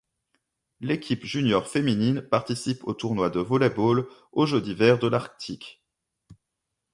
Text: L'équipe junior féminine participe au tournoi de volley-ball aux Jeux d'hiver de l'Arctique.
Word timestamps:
L'équipe 0.79 1.23
junior 1.25 1.67
féminine 1.67 2.23
participe 2.23 2.83
au 2.87 2.95
tournoi 2.95 3.29
de 3.29 3.39
volley-ball 3.39 4.07
aux 4.31 4.47
Jeux 4.47 4.59
d'hiver 4.59 4.97
de 4.97 5.05
l'Arctique. 5.07 5.83